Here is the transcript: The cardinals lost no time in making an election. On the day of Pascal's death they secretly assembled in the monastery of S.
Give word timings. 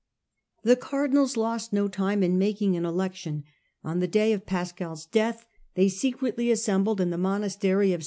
The 0.63 0.75
cardinals 0.75 1.37
lost 1.37 1.71
no 1.71 1.87
time 1.87 2.23
in 2.23 2.39
making 2.39 2.75
an 2.75 2.87
election. 2.87 3.43
On 3.83 3.99
the 3.99 4.07
day 4.07 4.33
of 4.33 4.47
Pascal's 4.47 5.05
death 5.05 5.45
they 5.75 5.89
secretly 5.89 6.49
assembled 6.49 6.99
in 6.99 7.11
the 7.11 7.19
monastery 7.19 7.93
of 7.93 7.99
S. 7.99 7.99